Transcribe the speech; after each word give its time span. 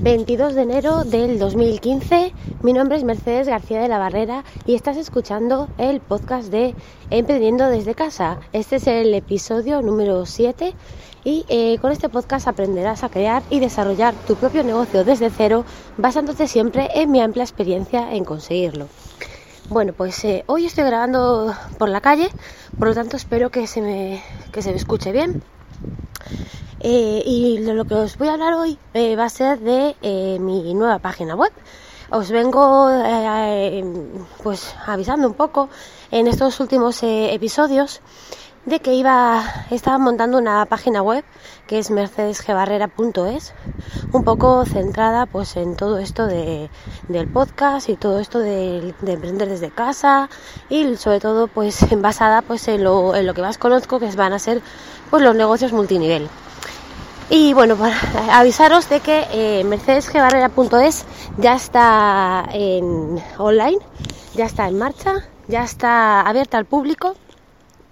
22 0.00 0.54
de 0.54 0.62
enero 0.62 1.02
del 1.02 1.40
2015. 1.40 2.32
Mi 2.62 2.72
nombre 2.72 2.96
es 2.96 3.02
Mercedes 3.02 3.48
García 3.48 3.80
de 3.80 3.88
la 3.88 3.98
Barrera 3.98 4.44
y 4.64 4.76
estás 4.76 4.96
escuchando 4.96 5.68
el 5.76 6.00
podcast 6.00 6.50
de 6.50 6.76
Emprendiendo 7.10 7.68
desde 7.68 7.96
casa. 7.96 8.38
Este 8.52 8.76
es 8.76 8.86
el 8.86 9.12
episodio 9.12 9.82
número 9.82 10.24
7 10.24 10.72
y 11.24 11.44
eh, 11.48 11.78
con 11.80 11.90
este 11.90 12.08
podcast 12.08 12.46
aprenderás 12.46 13.02
a 13.02 13.08
crear 13.08 13.42
y 13.50 13.58
desarrollar 13.58 14.14
tu 14.14 14.36
propio 14.36 14.62
negocio 14.62 15.02
desde 15.02 15.30
cero 15.30 15.64
basándote 15.96 16.46
siempre 16.46 16.90
en 16.94 17.10
mi 17.10 17.20
amplia 17.20 17.42
experiencia 17.42 18.12
en 18.14 18.24
conseguirlo. 18.24 18.86
Bueno, 19.68 19.94
pues 19.94 20.24
eh, 20.24 20.44
hoy 20.46 20.66
estoy 20.66 20.84
grabando 20.84 21.52
por 21.76 21.88
la 21.88 22.00
calle, 22.00 22.30
por 22.78 22.86
lo 22.86 22.94
tanto 22.94 23.16
espero 23.16 23.50
que 23.50 23.66
se 23.66 23.82
me, 23.82 24.22
que 24.52 24.62
se 24.62 24.70
me 24.70 24.76
escuche 24.76 25.10
bien. 25.10 25.42
Eh, 26.80 27.22
y 27.26 27.58
lo 27.58 27.84
que 27.84 27.94
os 27.94 28.16
voy 28.18 28.28
a 28.28 28.34
hablar 28.34 28.54
hoy 28.54 28.78
eh, 28.94 29.16
va 29.16 29.24
a 29.24 29.30
ser 29.30 29.58
de 29.58 29.96
eh, 30.00 30.38
mi 30.40 30.74
nueva 30.74 30.98
página 30.98 31.34
web. 31.34 31.52
Os 32.10 32.30
vengo 32.30 32.88
pues 34.42 34.74
avisando 34.86 35.26
un 35.28 35.34
poco 35.34 35.68
en 36.10 36.26
estos 36.26 36.58
últimos 36.60 37.00
episodios 37.02 38.00
de 38.64 38.80
que 38.80 38.94
iba 38.94 39.44
estaba 39.70 39.98
montando 39.98 40.38
una 40.38 40.64
página 40.66 41.02
web 41.02 41.22
que 41.66 41.78
es 41.78 41.90
mercedesgebarrera.es 41.90 43.52
un 44.12 44.24
poco 44.24 44.64
centrada 44.64 45.26
pues 45.26 45.56
en 45.56 45.76
todo 45.76 45.98
esto 45.98 46.26
de, 46.26 46.70
del 47.08 47.28
podcast 47.28 47.90
y 47.90 47.96
todo 47.96 48.20
esto 48.20 48.38
de, 48.38 48.94
emprender 49.06 49.48
desde 49.48 49.70
casa 49.70 50.30
y 50.70 50.96
sobre 50.96 51.20
todo 51.20 51.46
pues 51.46 51.78
basada 52.00 52.40
pues 52.40 52.68
en 52.68 52.84
lo, 52.84 53.14
en 53.14 53.26
lo 53.26 53.34
que 53.34 53.42
más 53.42 53.58
conozco 53.58 54.00
que 54.00 54.10
van 54.12 54.32
a 54.32 54.38
ser 54.38 54.62
pues 55.10 55.22
los 55.22 55.34
negocios 55.34 55.72
multinivel 55.72 56.28
y 57.30 57.52
bueno, 57.52 57.76
para 57.76 57.94
avisaros 58.38 58.88
de 58.88 59.00
que 59.00 59.26
eh, 59.32 59.64
mercedesgebarrera.es 59.64 61.04
ya 61.36 61.54
está 61.54 62.48
en 62.52 63.22
online, 63.38 63.78
ya 64.34 64.46
está 64.46 64.68
en 64.68 64.78
marcha, 64.78 65.14
ya 65.46 65.64
está 65.64 66.22
abierta 66.22 66.58
al 66.58 66.64
público 66.64 67.14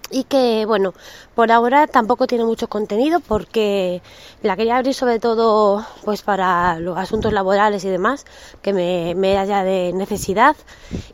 y 0.09 0.23
que 0.23 0.65
bueno, 0.65 0.93
por 1.35 1.51
ahora 1.51 1.87
tampoco 1.87 2.27
tiene 2.27 2.45
mucho 2.45 2.67
contenido 2.67 3.19
porque 3.19 4.01
la 4.41 4.55
quería 4.55 4.77
abrir 4.77 4.93
sobre 4.93 5.19
todo 5.19 5.85
pues 6.05 6.21
para 6.21 6.79
los 6.79 6.97
asuntos 6.97 7.33
laborales 7.33 7.83
y 7.83 7.89
demás 7.89 8.25
que 8.61 8.73
me, 8.73 9.15
me 9.15 9.37
haya 9.37 9.63
de 9.63 9.91
necesidad 9.93 10.55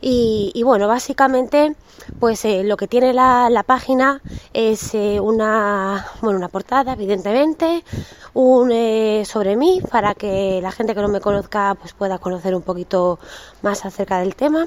y, 0.00 0.62
bueno, 0.64 0.86
básicamente 0.86 1.74
pues 2.20 2.44
eh, 2.44 2.62
lo 2.64 2.76
que 2.76 2.86
tiene 2.86 3.12
la, 3.12 3.48
la 3.50 3.62
página 3.62 4.20
es 4.52 4.94
eh, 4.94 5.18
una, 5.20 6.06
bueno, 6.20 6.38
una 6.38 6.48
portada 6.48 6.92
evidentemente, 6.92 7.84
un 8.34 8.70
eh, 8.72 9.24
sobre 9.24 9.56
mí 9.56 9.80
para 9.90 10.14
que 10.14 10.60
la 10.62 10.70
gente 10.70 10.94
que 10.94 11.00
no 11.00 11.08
me 11.08 11.20
conozca 11.20 11.76
pues 11.80 11.92
pueda 11.94 12.18
conocer 12.18 12.54
un 12.54 12.62
poquito 12.62 13.18
más 13.62 13.84
acerca 13.84 14.18
del 14.20 14.36
tema. 14.36 14.66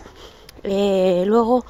luego 0.64 1.64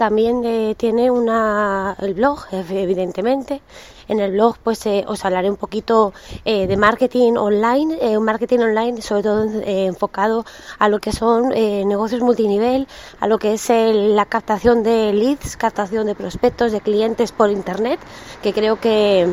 también 0.00 0.42
eh, 0.46 0.74
tiene 0.78 1.10
una, 1.10 1.94
el 2.00 2.14
blog, 2.14 2.46
evidentemente. 2.52 3.60
En 4.08 4.18
el 4.18 4.32
blog 4.32 4.56
pues 4.64 4.86
eh, 4.86 5.04
os 5.06 5.26
hablaré 5.26 5.50
un 5.50 5.58
poquito 5.58 6.14
eh, 6.46 6.66
de 6.66 6.76
marketing 6.78 7.34
online, 7.34 8.16
un 8.16 8.24
marketing 8.24 8.60
online 8.60 9.02
sobre 9.02 9.22
todo 9.22 9.46
enfocado 9.62 10.46
a 10.78 10.88
lo 10.88 11.00
que 11.00 11.12
son 11.12 11.50
negocios 11.50 12.22
multinivel, 12.22 12.88
a 13.20 13.28
lo 13.28 13.38
que 13.38 13.52
es 13.52 13.68
la 13.68 14.24
captación 14.24 14.82
de 14.82 15.12
leads, 15.12 15.58
captación 15.58 16.06
de 16.06 16.14
prospectos, 16.14 16.72
de 16.72 16.80
clientes 16.80 17.30
por 17.30 17.50
internet, 17.50 18.00
que 18.42 18.54
creo 18.54 18.80
que 18.80 19.28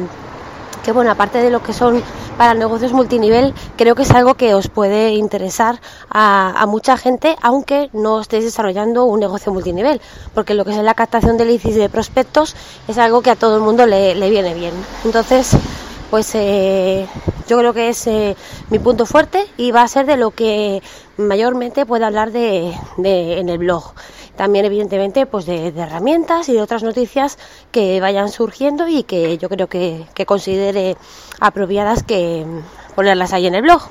que 0.84 0.92
bueno, 0.92 1.12
aparte 1.12 1.40
de 1.40 1.50
lo 1.50 1.62
que 1.62 1.74
son 1.74 2.04
para 2.38 2.54
negocios 2.54 2.94
multinivel, 2.94 3.54
creo 3.76 3.96
que 3.96 4.04
es 4.04 4.12
algo 4.12 4.36
que 4.36 4.54
os 4.54 4.68
puede 4.68 5.12
interesar 5.12 5.80
a, 6.10 6.66
mucha 6.68 6.98
gente, 6.98 7.36
aunque 7.42 7.90
no 7.94 8.22
estéis 8.22 8.44
desarrollando 8.46 9.06
un 9.06 9.20
negocio 9.20 9.52
multinivel, 9.52 10.02
porque 10.34 10.54
lo 10.54 10.66
que 10.66 10.72
es 10.72 10.78
la 10.78 10.94
captación 10.94 11.38
de 11.38 11.48
y 11.52 11.72
de 11.72 11.90
prospectos 11.90 12.56
es 12.88 12.98
algo 12.98 13.22
que 13.22 13.32
a 13.32 13.36
todo 13.36 13.56
el 13.56 13.62
mundo 13.62 13.86
le, 13.86 14.30
viene 14.30 14.54
bien. 14.54 14.74
Entonces, 15.06 15.58
pues 16.10 16.30
eh, 16.36 17.08
yo 17.48 17.58
creo 17.58 17.74
que 17.74 17.90
es 17.90 18.08
eh, 18.08 18.36
mi 18.70 18.80
punto 18.80 19.06
fuerte 19.06 19.46
y 19.58 19.72
va 19.72 19.82
a 19.82 19.88
ser 19.88 20.06
de 20.06 20.18
lo 20.18 20.32
que 20.32 20.82
mayormente 21.18 21.86
puedo 21.86 22.06
hablar 22.06 22.32
de, 22.32 22.74
en 22.98 23.50
el 23.50 23.58
blog. 23.58 23.94
También, 24.38 24.66
evidentemente, 24.66 25.26
pues 25.26 25.48
de, 25.48 25.70
herramientas 25.70 26.48
y 26.48 26.54
de 26.54 26.62
otras 26.62 26.84
noticias 26.84 27.40
que 27.72 28.00
vayan 28.00 28.30
surgiendo 28.30 28.88
y 28.88 29.04
que 29.04 29.38
yo 29.40 29.50
creo 29.50 29.68
que, 29.68 30.06
considere 30.26 30.96
apropiadas 31.40 32.04
que 32.04 32.46
ponerlas 32.96 33.34
ahí 33.34 33.48
en 33.48 33.56
el 33.56 33.64
blog. 33.64 33.82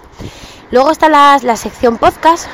Luego 0.70 0.92
está 0.92 1.08
la, 1.08 1.38
la 1.42 1.56
sección 1.56 1.98
podcast, 1.98 2.46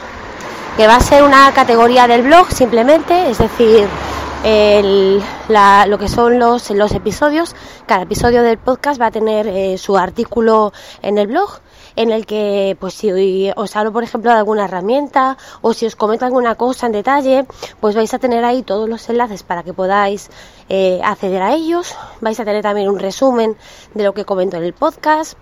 que 0.77 0.87
va 0.87 0.97
a 0.97 1.01
ser 1.01 1.23
una 1.23 1.53
categoría 1.53 2.09
del 2.09 2.23
blog 2.23 2.51
simplemente, 2.51 3.31
es 3.31 3.39
decir, 3.39 3.87
lo 4.43 5.99
que 5.99 6.09
son 6.09 6.39
los, 6.39 6.71
los 6.71 6.93
episodios. 6.93 7.55
Cada 7.87 8.03
episodio 8.03 8.43
del 8.43 8.59
podcast 8.59 9.01
va 9.01 9.07
a 9.07 9.11
tener 9.11 9.47
eh, 9.47 9.79
su 9.79 9.97
artículo 9.97 10.73
en 11.03 11.19
el 11.19 11.29
blog 11.29 11.61
en 11.95 12.11
el 12.11 12.27
que 12.27 12.77
pues 12.81 12.95
si 12.95 13.51
os 13.55 13.77
hablo 13.77 13.93
por 13.93 14.03
ejemplo 14.03 14.31
de 14.31 14.39
alguna 14.39 14.65
herramienta 14.65 15.37
o 15.61 15.75
si 15.75 15.85
os 15.87 15.95
comento 15.95 16.25
alguna 16.25 16.55
cosa 16.55 16.87
en 16.87 16.93
detalle 16.93 17.47
pues 17.81 17.95
vais 17.95 18.13
a 18.15 18.19
tener 18.19 18.45
ahí 18.45 18.63
todos 18.63 18.89
los 18.89 19.09
enlaces 19.11 19.43
para 19.43 19.63
que 19.63 19.75
podáis 19.75 20.31
eh, 20.71 21.01
acceder 21.05 21.43
a 21.43 21.53
ellos 21.53 21.95
vais 22.23 22.41
a 22.41 22.47
tener 22.47 22.63
también 22.63 22.89
un 22.89 22.99
resumen 22.99 23.57
de 23.93 24.05
lo 24.05 24.15
que 24.15 24.25
comento 24.25 24.57
en 24.57 24.65
el 24.65 24.73
podcast 24.73 25.37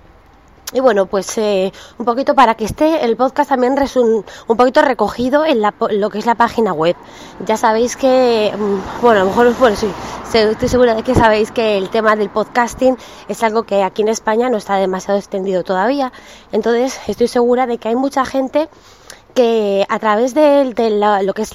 y 0.72 0.81
bueno, 0.81 1.06
pues 1.06 1.36
eh, 1.38 1.72
un 1.98 2.04
poquito 2.04 2.34
para 2.34 2.54
que 2.54 2.64
esté 2.64 3.04
el 3.04 3.16
podcast 3.16 3.50
también 3.50 3.75
un, 3.97 4.25
un 4.47 4.56
poquito 4.56 4.82
recogido 4.82 5.44
en 5.44 5.60
lo 5.62 6.10
que 6.10 6.19
es 6.19 6.26
la 6.26 6.34
página 6.34 6.72
web. 6.72 6.97
Ya 7.44 7.56
sabéis 7.56 7.97
que, 7.97 8.53
mm, 8.56 9.03
bueno, 9.03 9.20
a 9.20 9.25
lo 9.25 9.31
mejor, 9.31 9.54
bueno, 9.58 9.76
sí, 9.76 9.88
estoy 10.32 10.69
segura 10.69 10.94
de 10.94 11.03
que 11.03 11.14
sabéis 11.14 11.50
que 11.50 11.76
el 11.76 11.91
tema 11.91 12.14
del 12.14 12.31
podcasting 12.31 12.97
es 13.28 13.42
algo 13.42 13.64
que 13.64 13.82
aquí 13.82 14.03
en 14.03 14.08
España 14.08 14.48
no 14.48 14.58
está 14.58 14.76
demasiado 14.76 15.19
extendido 15.19 15.64
todavía. 15.64 16.12
Entonces, 16.53 17.00
estoy 17.08 17.28
segura 17.28 17.66
de 17.66 17.78
que 17.78 17.88
hay 17.88 17.97
mucha 17.97 18.25
gente 18.25 18.69
que 19.34 19.87
a 19.88 19.98
través 19.98 20.34
de, 20.34 20.72
lo 21.22 21.34
que 21.34 21.42
es 21.42 21.52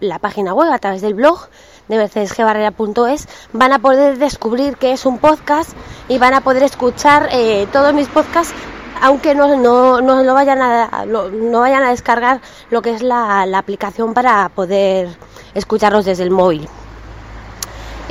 la 0.00 0.18
página 0.18 0.54
web, 0.54 0.70
a 0.72 0.78
través 0.78 1.02
del 1.02 1.14
blog, 1.14 1.48
de 1.88 1.96
mercedesgebarrera.es 1.96 3.28
van 3.52 3.72
a 3.72 3.78
poder 3.78 4.18
descubrir 4.18 4.76
que 4.76 4.92
es 4.92 5.06
un 5.06 5.18
podcast 5.18 5.70
y 6.08 6.18
van 6.18 6.34
a 6.34 6.40
poder 6.40 6.62
escuchar 6.62 7.28
eh, 7.32 7.66
todos 7.72 7.92
mis 7.94 8.08
podcasts 8.08 8.54
aunque 9.02 9.34
no, 9.34 9.56
no, 9.56 10.00
no, 10.00 10.22
lo 10.22 10.32
vayan 10.32 10.62
a, 10.62 11.04
no 11.06 11.60
vayan 11.60 11.82
a 11.82 11.90
descargar 11.90 12.40
lo 12.70 12.82
que 12.82 12.94
es 12.94 13.02
la, 13.02 13.44
la 13.46 13.58
aplicación 13.58 14.14
para 14.14 14.48
poder 14.50 15.08
escucharlos 15.54 16.04
desde 16.04 16.22
el 16.22 16.30
móvil. 16.30 16.68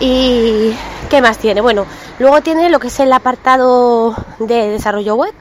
¿Y 0.02 0.76
qué 1.10 1.22
más 1.22 1.38
tiene? 1.38 1.62
Bueno, 1.62 1.86
luego 2.20 2.42
tiene 2.42 2.70
lo 2.70 2.80
que 2.80 2.88
es 2.88 3.00
el 3.00 3.14
apartado 3.14 4.16
de 4.40 4.70
desarrollo 4.70 5.16
web, 5.16 5.34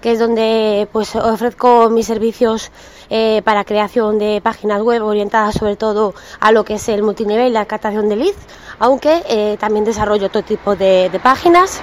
que 0.00 0.12
es 0.12 0.18
donde 0.18 0.88
pues 0.92 1.14
ofrezco 1.16 1.90
mis 1.90 2.06
servicios 2.06 2.70
eh, 3.10 3.42
para 3.44 3.64
creación 3.64 4.18
de 4.18 4.40
páginas 4.42 4.82
web 4.82 5.02
orientadas 5.02 5.54
sobre 5.54 5.76
todo 5.76 6.14
a 6.40 6.52
lo 6.52 6.64
que 6.64 6.74
es 6.74 6.88
el 6.88 7.02
multinivel, 7.02 7.52
la 7.52 7.64
captación 7.64 8.08
de 8.08 8.16
leads, 8.16 8.38
aunque 8.78 9.22
eh, 9.28 9.56
también 9.58 9.84
desarrollo 9.84 10.26
otro 10.26 10.42
tipo 10.42 10.76
de, 10.76 11.10
páginas. 11.22 11.80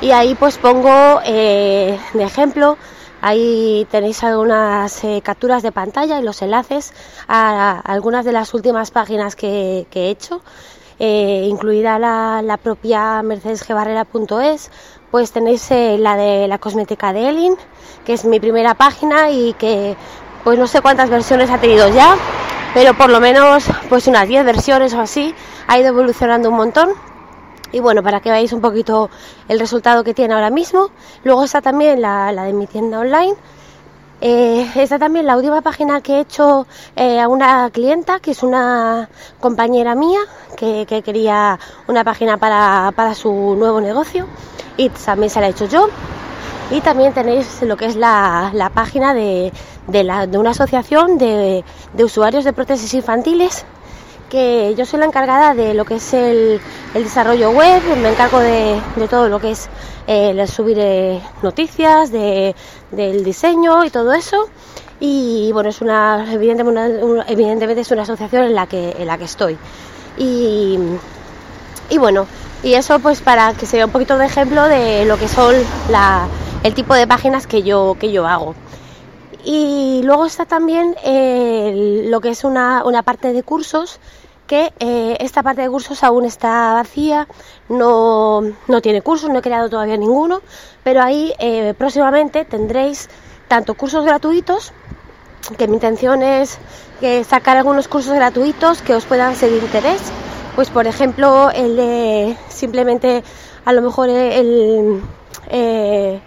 Y 0.00 0.10
ahí 0.10 0.34
pues 0.34 0.58
pongo 0.58 1.20
eh, 1.24 1.98
de 2.14 2.24
ejemplo 2.24 2.76
Ahí 3.24 3.86
tenéis 3.88 4.24
algunas 4.24 5.00
capturas 5.22 5.62
de 5.62 5.70
pantalla 5.70 6.18
y 6.18 6.24
los 6.24 6.42
enlaces 6.42 6.92
a, 7.28 7.78
algunas 7.78 8.24
de 8.24 8.32
las 8.32 8.52
últimas 8.52 8.90
páginas 8.90 9.36
que, 9.36 9.86
he 9.94 10.10
hecho, 10.10 10.42
incluida 10.98 12.00
la, 12.00 12.42
la 12.42 12.56
propia 12.56 13.22
mercedesgebarrera.es, 13.22 14.72
pues 15.12 15.30
tenéis 15.30 15.70
eh, 15.70 15.98
la 15.98 16.16
de 16.16 16.48
la 16.48 16.56
cosmética 16.56 17.12
de 17.12 17.28
Elin, 17.28 17.54
que 18.04 18.14
es 18.14 18.24
mi 18.24 18.40
primera 18.40 18.74
página 18.74 19.30
y 19.30 19.52
que 19.52 19.94
pues 20.42 20.58
no 20.58 20.66
sé 20.66 20.80
cuántas 20.80 21.10
versiones 21.10 21.50
ha 21.50 21.58
tenido 21.58 21.86
ya, 21.90 22.16
pero 22.72 22.94
por 22.94 23.10
lo 23.10 23.20
menos 23.20 23.64
pues 23.90 24.06
unas 24.06 24.26
10 24.26 24.46
versiones 24.46 24.94
o 24.94 25.00
así, 25.00 25.34
ha 25.68 25.78
ido 25.78 25.88
evolucionando 25.88 26.48
un 26.48 26.56
montón. 26.56 26.88
Y 27.72 27.80
bueno, 27.80 28.02
para 28.02 28.20
que 28.20 28.30
veáis 28.30 28.54
un 28.54 28.62
poquito 28.62 29.10
el 29.48 29.60
resultado 29.60 30.02
que 30.02 30.14
tiene 30.14 30.34
ahora 30.34 30.50
mismo. 30.50 30.90
Luego 31.24 31.44
está 31.44 31.60
también 31.60 32.00
la, 32.00 32.32
de 32.32 32.52
mi 32.52 32.66
tienda 32.66 32.98
online. 32.98 33.34
Eh, 34.24 34.70
está 34.76 35.00
también 35.00 35.26
la 35.26 35.36
última 35.36 35.62
página 35.62 36.00
que 36.00 36.18
he 36.18 36.20
hecho 36.20 36.64
eh, 36.94 37.20
a 37.20 37.26
una 37.26 37.68
clienta, 37.70 38.20
que 38.20 38.30
es 38.30 38.44
una 38.44 39.08
compañera 39.40 39.96
mía, 39.96 40.20
que, 40.56 40.86
que 40.86 41.02
quería 41.02 41.58
una 41.88 42.04
página 42.04 42.36
para, 42.36 43.14
su 43.16 43.56
nuevo 43.58 43.80
negocio 43.80 44.28
y 44.76 44.90
también 44.90 45.28
se 45.28 45.40
la 45.40 45.48
he 45.48 45.50
hecho 45.50 45.66
yo. 45.66 45.88
Y 46.70 46.80
también 46.82 47.12
tenéis 47.12 47.62
lo 47.62 47.76
que 47.76 47.86
es 47.86 47.96
la, 47.96 48.70
página 48.72 49.12
de, 49.12 49.52
una 50.34 50.50
asociación 50.50 51.18
de, 51.18 51.64
usuarios 51.98 52.44
de 52.44 52.52
prótesis 52.52 52.94
infantiles 52.94 53.64
que 54.32 54.74
yo 54.78 54.86
soy 54.86 54.98
la 54.98 55.04
encargada 55.04 55.52
de 55.52 55.74
lo 55.74 55.84
que 55.84 55.96
es 55.96 56.14
el, 56.14 56.58
desarrollo 56.94 57.50
web, 57.50 57.82
me 57.98 58.08
encargo 58.08 58.38
de, 58.38 58.80
todo 59.10 59.28
lo 59.28 59.38
que 59.38 59.50
es 59.50 59.68
el 60.06 60.48
subir 60.48 60.78
eh, 60.80 61.20
noticias, 61.42 62.10
de, 62.10 62.56
del 62.92 63.24
diseño 63.24 63.84
y 63.84 63.90
todo 63.90 64.14
eso. 64.14 64.48
Y 65.00 65.50
bueno, 65.52 65.68
es 65.68 65.82
una 65.82 66.26
evidentemente, 66.32 67.02
evidentemente 67.28 67.82
es 67.82 67.90
una 67.90 68.02
asociación 68.02 68.44
en 68.44 68.54
la 68.54 68.66
que, 68.66 68.96
en 68.98 69.06
la 69.06 69.18
que 69.18 69.24
estoy. 69.24 69.58
Y, 70.16 70.78
y 71.90 71.98
bueno, 71.98 72.26
y 72.62 72.72
eso 72.72 73.00
pues 73.00 73.20
para 73.20 73.52
que 73.52 73.66
sea 73.66 73.84
un 73.84 73.92
poquito 73.92 74.16
de 74.16 74.24
ejemplo 74.24 74.66
de 74.66 75.04
lo 75.04 75.18
que 75.18 75.28
son 75.28 75.54
la, 75.90 76.26
el 76.62 76.72
tipo 76.72 76.94
de 76.94 77.06
páginas 77.06 77.46
que 77.46 77.62
yo, 77.62 77.98
que 78.00 78.10
yo 78.10 78.26
hago. 78.26 78.54
Y 79.44 80.00
luego 80.04 80.24
está 80.24 80.46
también 80.46 80.94
lo 82.08 82.20
que 82.22 82.30
es 82.30 82.44
una, 82.44 82.82
una 82.86 83.02
parte 83.02 83.34
de 83.34 83.42
cursos 83.42 84.00
que 84.46 84.72
eh, 84.80 85.16
esta 85.20 85.42
parte 85.42 85.62
de 85.62 85.70
cursos 85.70 86.02
aún 86.02 86.24
está 86.24 86.74
vacía, 86.74 87.26
no, 87.68 88.42
tiene 88.82 89.02
cursos, 89.02 89.30
no 89.30 89.38
he 89.38 89.42
creado 89.42 89.70
todavía 89.70 89.96
ninguno, 89.96 90.42
pero 90.84 91.02
ahí 91.02 91.32
eh, 91.38 91.74
próximamente 91.76 92.44
tendréis 92.44 93.08
tanto 93.48 93.74
cursos 93.74 94.04
gratuitos, 94.04 94.72
que 95.56 95.68
mi 95.68 95.74
intención 95.74 96.22
es 96.22 96.58
que 97.00 97.24
sacar 97.24 97.56
algunos 97.56 97.88
cursos 97.88 98.14
gratuitos 98.14 98.82
que 98.82 98.94
os 98.94 99.04
puedan 99.04 99.34
ser 99.34 99.50
de 99.50 99.58
interés, 99.58 100.00
pues 100.54 100.70
por 100.70 100.86
ejemplo 100.86 101.50
el 101.50 101.76
de 101.76 102.36
simplemente 102.48 103.24
a 103.64 103.72
lo 103.72 103.82
mejor 103.82 104.08
el... 104.08 105.02
Eh, 105.50 106.20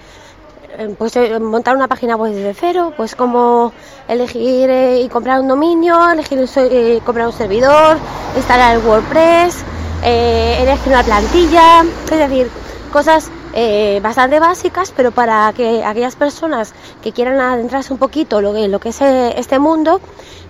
pues 0.98 1.14
montar 1.40 1.76
una 1.76 1.88
página 1.88 2.16
web 2.16 2.34
desde 2.34 2.54
cero, 2.54 2.94
pues 2.96 3.16
como 3.16 3.74
elegir 4.08 4.70
y 5.02 5.08
comprar 5.10 5.40
un 5.40 5.48
dominio, 5.48 6.12
elegir 6.12 6.46
y 6.72 7.00
comprar 7.02 7.28
un 7.28 7.34
servidor, 7.34 7.98
instalar 8.36 8.78
el 8.78 8.86
WordPress, 8.86 9.64
eh, 10.08 10.58
elegir 10.62 10.94
una 10.94 11.04
plantilla, 11.04 11.84
es 12.04 12.20
decir, 12.20 12.48
cosas 12.94 13.32
eh, 13.54 14.00
bastante 14.04 14.40
básicas, 14.40 14.94
pero 14.96 15.12
para 15.12 15.52
que 15.54 15.84
aquellas 15.84 16.16
personas 16.16 16.76
que 17.02 17.12
quieran 17.12 17.40
adentrarse 17.40 17.92
un 17.92 17.98
poquito 17.98 18.40
lo 18.40 18.54
que, 18.54 18.68
lo 18.68 18.80
que 18.80 18.90
es 18.90 19.02
eh, 19.02 19.34
este 19.38 19.58
mundo 19.58 20.02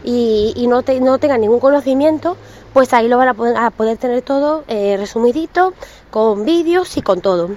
y, 0.04 0.66
no, 0.68 0.84
no 1.02 1.18
tengan 1.20 1.40
ningún 1.40 1.62
conocimiento, 1.62 2.36
pues 2.74 2.92
ahí 2.94 3.08
lo 3.08 3.18
van 3.18 3.30
a 3.30 3.72
poder, 3.72 3.98
tener 3.98 4.22
todo 4.24 4.66
resumidito, 4.68 5.74
con 6.12 6.44
vídeos 6.44 6.98
y 6.98 7.02
con 7.02 7.22
todo. 7.22 7.52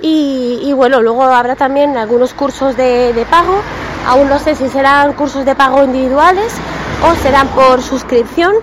Y, 0.00 0.72
bueno, 0.74 1.02
luego 1.02 1.24
habrá 1.24 1.56
también 1.56 1.96
algunos 1.96 2.34
cursos 2.34 2.76
de, 2.76 3.26
pago. 3.30 3.60
Aún 4.06 4.28
no 4.28 4.38
sé 4.38 4.54
si 4.54 4.68
serán 4.68 5.12
cursos 5.14 5.44
de 5.44 5.54
pago 5.54 5.82
individuales 5.84 6.52
o 7.04 7.14
serán 7.16 7.48
por 7.48 7.82
suscripción. 7.82 8.54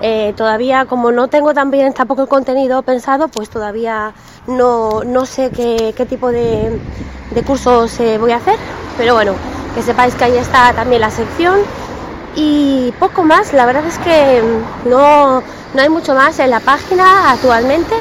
Eh, 0.00 0.34
todavía 0.36 0.84
como 0.84 1.10
no 1.10 1.28
tengo 1.28 1.54
también 1.54 1.92
tampoco 1.94 2.22
el 2.22 2.28
contenido 2.28 2.82
pensado, 2.82 3.28
pues 3.28 3.48
todavía 3.48 4.12
no, 4.46 5.02
no 5.04 5.24
sé 5.24 5.50
qué, 5.50 5.94
qué, 5.96 6.04
tipo 6.04 6.30
de, 6.30 6.78
de 7.30 7.42
cursos 7.42 7.98
eh, 8.00 8.18
voy 8.18 8.32
a 8.32 8.36
hacer. 8.36 8.56
Pero 8.96 9.14
bueno, 9.14 9.32
que 9.74 9.82
sepáis 9.82 10.14
que 10.14 10.24
ahí 10.24 10.36
está 10.36 10.72
también 10.72 11.00
la 11.00 11.10
sección. 11.10 11.58
Y 12.36 12.92
poco 13.00 13.24
más, 13.24 13.52
la 13.54 13.66
verdad 13.66 13.84
es 13.86 13.98
que 13.98 14.42
no, 14.84 15.42
no 15.74 15.82
hay 15.82 15.88
mucho 15.88 16.14
más 16.14 16.38
en 16.38 16.50
la 16.50 16.60
página 16.60 17.30
actualmente. 17.30 17.94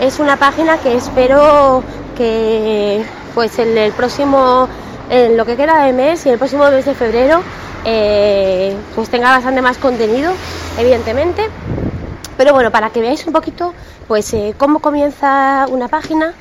Es 0.00 0.18
una 0.18 0.36
página 0.36 0.78
que 0.78 0.96
espero 0.96 1.82
que 2.12 3.04
pues 3.34 3.58
en 3.58 3.76
el 3.76 3.92
próximo, 3.92 4.68
en 5.10 5.36
lo 5.36 5.44
que 5.44 5.56
queda 5.56 5.84
de 5.84 5.92
mes 5.92 6.26
y 6.26 6.30
el 6.30 6.38
próximo 6.38 6.70
mes 6.70 6.84
de 6.84 6.94
febrero, 6.94 7.42
eh, 7.84 8.76
pues 8.94 9.08
tenga 9.08 9.30
bastante 9.30 9.62
más 9.62 9.78
contenido, 9.78 10.32
evidentemente. 10.78 11.48
Pero 12.36 12.52
bueno, 12.52 12.70
para 12.70 12.90
que 12.90 13.00
veáis 13.00 13.26
un 13.26 13.32
poquito, 13.32 13.74
pues 14.08 14.32
eh, 14.34 14.54
cómo 14.56 14.80
comienza 14.80 15.66
una 15.68 15.88
página, 15.88 16.34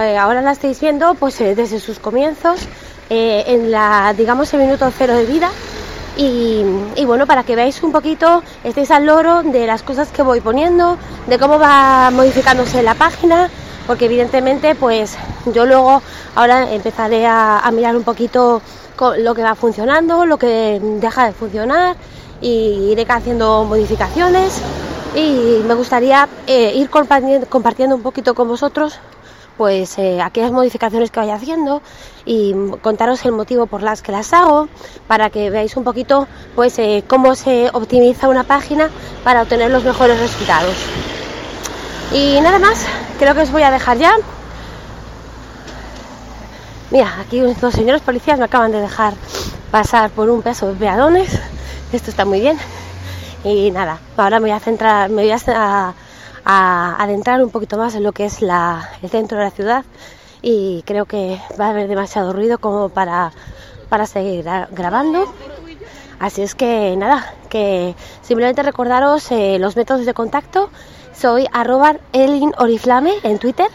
eh, 0.00 0.16
ahora 0.16 0.42
la 0.42 0.52
estáis 0.52 0.80
viendo, 0.80 1.14
pues 1.14 1.38
desde 1.38 1.80
sus 1.80 1.98
comienzos, 1.98 2.60
en 3.14 3.70
la, 3.70 4.14
digamos, 4.16 4.54
el 4.54 4.60
minuto 4.60 4.90
cero 4.96 5.14
de 5.14 5.26
vida. 5.26 5.50
Y, 6.16 6.64
y, 6.96 7.04
bueno, 7.04 7.26
para 7.26 7.42
que 7.42 7.56
veáis 7.56 7.82
un 7.82 7.92
poquito, 7.92 8.42
estéis 8.64 8.90
al 8.90 9.06
loro 9.06 9.42
de 9.42 9.66
las 9.66 9.82
cosas 9.82 10.08
que 10.08 10.22
voy 10.22 10.40
poniendo, 10.40 10.98
de 11.26 11.38
cómo 11.38 11.58
va 11.58 12.10
modificándose 12.10 12.82
la 12.82 12.94
página, 12.94 13.50
porque 13.86 14.06
evidentemente 14.06 14.74
pues 14.74 15.16
yo 15.52 15.66
luego 15.66 16.02
ahora 16.34 16.72
empezaré 16.72 17.26
a, 17.26 17.68
mirar 17.72 17.96
un 17.96 18.04
poquito 18.04 18.62
lo 19.18 19.34
que 19.34 19.42
va 19.42 19.54
funcionando, 19.54 20.26
lo 20.26 20.38
que 20.38 20.80
deja 21.00 21.26
de 21.26 21.32
funcionar 21.32 21.96
y 22.40 22.90
iré 22.92 23.06
haciendo 23.08 23.64
modificaciones 23.64 24.60
y 25.14 25.62
me 25.66 25.74
gustaría 25.74 26.28
eh, 26.46 26.72
ir 26.74 26.88
compartiendo, 26.90 27.96
un 27.96 28.02
poquito 28.02 28.34
con 28.34 28.48
vosotros 28.48 28.98
pues 29.56 29.98
eh, 29.98 30.20
aquellas 30.20 30.50
modificaciones 30.50 31.10
que 31.10 31.20
vaya 31.20 31.34
haciendo 31.34 31.82
y 32.24 32.54
contaros 32.80 33.24
el 33.24 33.32
motivo 33.32 33.66
por 33.66 33.82
las 33.82 34.02
que 34.02 34.10
las 34.10 34.32
hago 34.32 34.68
para 35.06 35.30
que 35.30 35.50
veáis 35.50 35.76
un 35.76 35.84
poquito 35.84 36.26
pues 36.54 36.78
eh, 36.78 37.04
cómo 37.06 37.34
se 37.34 37.68
optimiza 37.72 38.28
una 38.28 38.44
página 38.44 38.90
para 39.24 39.42
obtener 39.42 39.70
los 39.70 39.84
mejores 39.84 40.18
resultados. 40.18 40.74
Y 42.14 42.38
nada 42.42 42.58
más, 42.58 42.84
creo 43.18 43.34
que 43.34 43.40
os 43.40 43.50
voy 43.50 43.62
a 43.62 43.70
dejar 43.70 43.96
ya. 43.96 44.12
Mira, 46.90 47.20
aquí 47.20 47.40
los 47.40 47.72
señores 47.72 48.02
policías 48.02 48.38
me 48.38 48.44
acaban 48.44 48.70
de 48.70 48.80
dejar 48.80 49.14
pasar 49.70 50.10
por 50.10 50.28
un 50.28 50.42
peso 50.42 50.68
de 50.68 50.74
peatones. 50.74 51.40
Esto 51.90 52.10
está 52.10 52.26
muy 52.26 52.40
bien. 52.40 52.58
Y 53.44 53.70
nada, 53.70 53.98
ahora 54.18 54.40
me 54.40 54.50
voy 54.50 54.56
a 54.56 54.60
centrar, 54.60 55.08
me 55.08 55.22
voy 55.22 55.32
a, 55.54 55.94
adentrar 56.44 57.42
un 57.42 57.48
poquito 57.48 57.78
más 57.78 57.94
en 57.94 58.02
lo 58.02 58.12
que 58.12 58.26
es 58.26 58.42
la, 58.42 58.90
el 59.02 59.08
centro 59.08 59.38
de 59.38 59.44
la 59.44 59.50
ciudad. 59.50 59.84
Y 60.42 60.82
creo 60.84 61.06
que 61.06 61.40
va 61.58 61.68
a 61.68 61.70
haber 61.70 61.88
demasiado 61.88 62.34
ruido 62.34 62.58
como 62.58 62.90
para, 62.90 63.32
para 63.88 64.04
seguir 64.04 64.44
grabando. 64.72 65.32
Así 66.20 66.42
es 66.42 66.54
que 66.54 66.94
nada, 66.96 67.32
que 67.48 67.96
simplemente 68.20 68.62
recordaros 68.62 69.32
eh, 69.32 69.56
los 69.58 69.76
métodos 69.76 70.04
de 70.04 70.12
contacto 70.12 70.68
soy 71.22 71.46
arroba 71.52 71.98
Elin 72.12 72.52
Oriflame 72.58 73.12
en 73.22 73.38
Twitter 73.38 73.68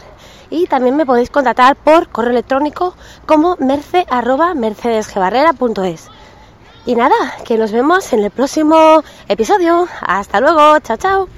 y 0.50 0.66
también 0.66 0.96
me 0.96 1.06
podéis 1.06 1.30
contactar 1.30 1.76
por 1.76 2.10
correo 2.10 2.32
electrónico 2.32 2.94
como 3.24 3.56
merce 3.56 4.04
mercedesgebarrera.es. 4.54 6.08
Y 6.84 6.94
nada, 6.94 7.16
que 7.46 7.56
nos 7.56 7.72
vemos 7.72 8.12
en 8.12 8.24
el 8.24 8.30
próximo 8.30 9.02
episodio. 9.28 9.88
Hasta 10.02 10.40
luego, 10.40 10.78
chao 10.80 10.98
chao. 10.98 11.28